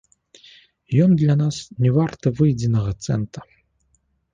[1.03, 1.55] Ён для нас
[1.85, 3.39] не варты выедзенага цэнта.